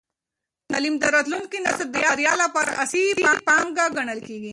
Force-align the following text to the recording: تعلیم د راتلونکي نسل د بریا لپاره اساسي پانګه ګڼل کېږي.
تعلیم 0.71 0.95
د 0.99 1.03
راتلونکي 1.15 1.57
نسل 1.65 1.87
د 1.89 1.93
بریا 1.93 2.33
لپاره 2.43 2.71
اساسي 2.83 3.05
پانګه 3.47 3.85
ګڼل 3.95 4.19
کېږي. 4.27 4.49